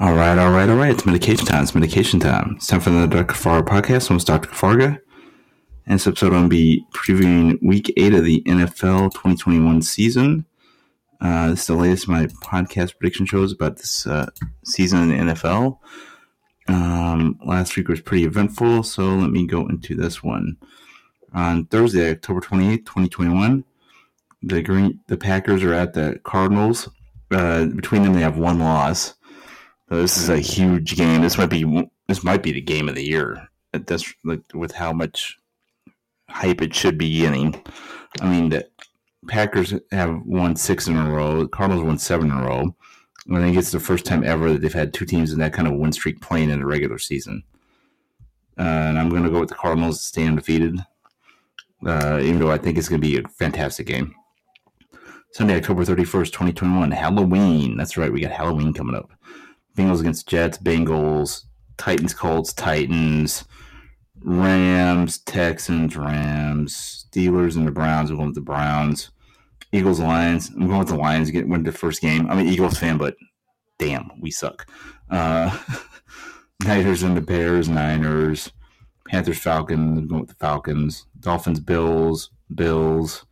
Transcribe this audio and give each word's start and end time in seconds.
All 0.00 0.12
right, 0.12 0.36
all 0.36 0.50
right, 0.50 0.68
all 0.68 0.74
right. 0.74 0.90
It's 0.90 1.06
medication 1.06 1.46
time. 1.46 1.62
It's 1.62 1.72
medication 1.72 2.18
time. 2.18 2.54
It's 2.56 2.66
time 2.66 2.80
for 2.80 2.90
the 2.90 3.06
Dr. 3.06 3.32
Farga 3.32 3.62
podcast. 3.64 4.10
I'm 4.10 4.18
Dr. 4.18 4.48
Farga. 4.48 4.98
And 5.86 5.94
this 5.94 6.08
episode, 6.08 6.32
I'm 6.32 6.32
going 6.32 6.42
to 6.44 6.48
be 6.48 6.84
previewing 6.92 7.62
week 7.62 7.92
eight 7.96 8.12
of 8.12 8.24
the 8.24 8.42
NFL 8.42 9.12
2021 9.12 9.82
season. 9.82 10.46
Uh, 11.20 11.50
this 11.50 11.60
is 11.60 11.66
the 11.68 11.74
latest 11.76 12.08
my 12.08 12.26
podcast 12.26 12.98
prediction 12.98 13.24
shows 13.24 13.52
about 13.52 13.76
this 13.76 14.04
uh, 14.04 14.28
season 14.64 15.12
in 15.12 15.28
the 15.28 15.32
NFL. 15.34 15.78
Um, 16.66 17.38
last 17.46 17.76
week 17.76 17.86
was 17.86 18.00
pretty 18.00 18.24
eventful, 18.24 18.82
so 18.82 19.04
let 19.04 19.30
me 19.30 19.46
go 19.46 19.68
into 19.68 19.94
this 19.94 20.24
one. 20.24 20.56
On 21.34 21.66
Thursday, 21.66 22.10
October 22.10 22.40
28th, 22.40 22.78
2021, 22.78 23.62
the 24.42 24.60
Green 24.60 24.98
the 25.06 25.16
Packers 25.16 25.62
are 25.62 25.72
at 25.72 25.94
the 25.94 26.18
Cardinals. 26.24 26.88
Uh, 27.30 27.66
between 27.66 28.02
them, 28.02 28.14
they 28.14 28.22
have 28.22 28.38
one 28.38 28.58
loss. 28.58 29.14
This 29.88 30.16
is 30.16 30.28
a 30.28 30.38
huge 30.38 30.96
game. 30.96 31.22
This 31.22 31.38
might 31.38 31.50
be 31.50 31.90
this 32.08 32.24
might 32.24 32.42
be 32.42 32.52
the 32.52 32.60
game 32.60 32.88
of 32.88 32.94
the 32.94 33.04
year. 33.04 33.48
Like 34.24 34.42
with 34.54 34.72
how 34.72 34.92
much 34.92 35.38
hype 36.28 36.62
it 36.62 36.74
should 36.74 36.98
be 36.98 37.18
getting. 37.20 37.62
I 38.20 38.28
mean, 38.28 38.50
the 38.50 38.68
Packers 39.28 39.74
have 39.90 40.22
won 40.24 40.56
six 40.56 40.86
in 40.86 40.96
a 40.96 41.10
row. 41.10 41.42
The 41.42 41.48
Cardinals 41.48 41.84
won 41.84 41.98
seven 41.98 42.30
in 42.30 42.36
a 42.36 42.42
row. 42.42 42.74
I 43.32 43.38
think 43.38 43.56
it's 43.56 43.70
the 43.70 43.80
first 43.80 44.04
time 44.04 44.22
ever 44.22 44.52
that 44.52 44.60
they've 44.60 44.72
had 44.72 44.92
two 44.92 45.06
teams 45.06 45.32
in 45.32 45.38
that 45.38 45.54
kind 45.54 45.66
of 45.66 45.74
win 45.74 45.92
streak 45.92 46.20
playing 46.20 46.50
in 46.50 46.60
a 46.60 46.66
regular 46.66 46.98
season. 46.98 47.42
Uh, 48.58 48.62
and 48.62 48.98
I'm 48.98 49.08
going 49.08 49.22
to 49.22 49.30
go 49.30 49.40
with 49.40 49.48
the 49.48 49.54
Cardinals 49.54 49.98
to 49.98 50.04
stay 50.04 50.26
undefeated, 50.26 50.78
uh, 51.86 52.20
even 52.22 52.38
though 52.38 52.50
I 52.50 52.58
think 52.58 52.76
it's 52.76 52.88
going 52.88 53.00
to 53.00 53.06
be 53.06 53.18
a 53.18 53.26
fantastic 53.28 53.86
game. 53.86 54.14
Sunday, 55.32 55.56
October 55.56 55.84
31st, 55.84 56.30
2021, 56.32 56.90
Halloween. 56.92 57.76
That's 57.76 57.96
right, 57.96 58.12
we 58.12 58.20
got 58.20 58.30
Halloween 58.30 58.72
coming 58.72 58.94
up. 58.94 59.10
Bengals 59.76 60.00
against 60.00 60.28
Jets, 60.28 60.58
Bengals, 60.58 61.44
Titans, 61.76 62.14
Colts, 62.14 62.52
Titans, 62.52 63.44
Rams, 64.22 65.18
Texans, 65.18 65.96
Rams, 65.96 67.06
Steelers, 67.12 67.56
and 67.56 67.66
the 67.66 67.72
Browns. 67.72 68.10
I'm 68.10 68.16
going 68.16 68.28
with 68.28 68.36
the 68.36 68.40
Browns. 68.40 69.10
Eagles, 69.74 69.98
Lions. 69.98 70.50
I'm 70.50 70.68
going 70.68 70.78
with 70.78 70.88
the 70.88 70.96
Lions. 70.96 71.30
Get 71.30 71.48
win 71.48 71.64
the 71.64 71.72
first 71.72 72.00
game. 72.00 72.30
I'm 72.30 72.38
an 72.38 72.46
Eagles 72.46 72.78
fan, 72.78 72.96
but 72.96 73.16
damn, 73.78 74.08
we 74.20 74.30
suck. 74.30 74.66
Uh, 75.10 75.56
Niners 76.64 77.02
and 77.02 77.16
the 77.16 77.20
Bears, 77.20 77.68
Niners, 77.68 78.52
Panthers, 79.08 79.38
Falcons. 79.38 79.98
I'm 79.98 80.06
going 80.06 80.20
with 80.20 80.30
the 80.30 80.36
Falcons. 80.36 81.06
Dolphins, 81.18 81.58
Bills, 81.58 82.30
Bills. 82.54 83.26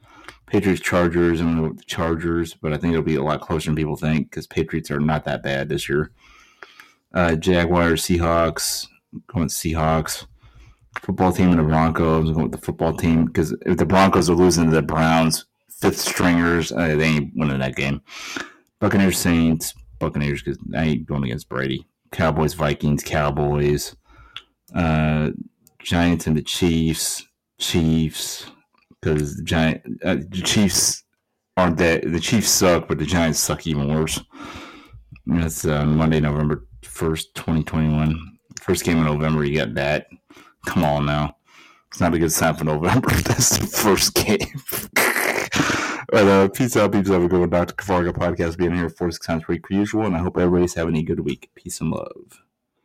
Patriots, 0.52 0.82
Chargers. 0.82 1.40
I'm 1.40 1.56
going 1.56 1.70
with 1.70 1.78
the 1.78 1.84
Chargers, 1.84 2.52
but 2.52 2.74
I 2.74 2.76
think 2.76 2.92
it'll 2.92 3.02
be 3.02 3.16
a 3.16 3.22
lot 3.22 3.40
closer 3.40 3.70
than 3.70 3.74
people 3.74 3.96
think 3.96 4.28
because 4.28 4.46
Patriots 4.46 4.90
are 4.90 5.00
not 5.00 5.24
that 5.24 5.42
bad 5.42 5.70
this 5.70 5.88
year. 5.88 6.12
Uh, 7.14 7.36
Jaguars, 7.36 8.02
Seahawks. 8.02 8.86
Going 9.28 9.48
Seahawks 9.48 10.26
football 11.00 11.32
team 11.32 11.52
and 11.52 11.58
the 11.58 11.62
Broncos. 11.62 12.30
Going 12.30 12.50
with 12.50 12.52
the 12.52 12.66
football 12.66 12.94
team 12.94 13.24
because 13.24 13.52
if 13.64 13.78
the 13.78 13.86
Broncos 13.86 14.28
are 14.28 14.34
losing 14.34 14.66
to 14.66 14.70
the 14.70 14.82
Browns, 14.82 15.46
fifth 15.70 15.98
stringers, 15.98 16.70
uh, 16.70 16.96
they 16.96 17.04
ain't 17.04 17.32
winning 17.34 17.60
that 17.60 17.76
game. 17.76 18.02
Buccaneers, 18.78 19.16
Saints, 19.16 19.72
Buccaneers 20.00 20.42
because 20.42 20.58
I 20.76 20.84
ain't 20.84 21.06
going 21.06 21.24
against 21.24 21.48
Brady. 21.48 21.86
Cowboys, 22.10 22.52
Vikings, 22.52 23.02
Cowboys, 23.02 23.96
uh, 24.74 25.30
Giants 25.78 26.26
and 26.26 26.36
the 26.36 26.42
Chiefs, 26.42 27.24
Chiefs 27.58 28.50
because 29.02 29.36
the 29.36 29.42
Giant 29.42 29.82
uh, 30.04 30.16
the 30.28 30.42
Chiefs 30.42 31.04
aren't 31.56 31.76
that 31.78 32.02
the 32.10 32.20
Chiefs 32.20 32.48
suck, 32.48 32.88
but 32.88 32.98
the 32.98 33.06
Giants 33.06 33.40
suck 33.40 33.66
even 33.66 33.94
worse. 33.94 34.20
That's 35.26 35.64
uh, 35.64 35.84
Monday, 35.84 36.20
November 36.20 36.66
first, 36.82 37.34
twenty 37.34 37.62
twenty 37.62 37.92
one. 37.92 38.18
First 38.60 38.84
game 38.84 38.98
in 38.98 39.04
November, 39.04 39.44
you 39.44 39.58
got 39.58 39.74
that. 39.74 40.06
Come 40.66 40.84
on 40.84 41.06
now. 41.06 41.36
It's 41.88 42.00
not 42.00 42.14
a 42.14 42.18
good 42.18 42.32
sign 42.32 42.54
for 42.54 42.64
November. 42.64 43.10
That's 43.22 43.58
the 43.58 43.66
first 43.66 44.14
game. 44.14 44.38
but 46.10 46.26
uh, 46.26 46.48
peace 46.48 46.76
out, 46.76 46.92
peeps. 46.92 47.08
Have 47.08 47.24
a 47.24 47.28
good 47.28 47.40
one. 47.40 47.50
Dr. 47.50 47.74
Kafarga 47.74 48.12
podcast 48.12 48.56
being 48.56 48.74
here 48.74 48.88
four, 48.88 49.10
six 49.10 49.26
times 49.26 49.42
per 49.42 49.52
week 49.52 49.64
per 49.64 49.74
usual. 49.74 50.06
And 50.06 50.14
I 50.16 50.20
hope 50.20 50.38
everybody's 50.38 50.74
having 50.74 50.96
a 50.96 51.02
good 51.02 51.20
week. 51.20 51.50
Peace 51.54 51.80
and 51.80 51.90
love. 51.90 52.42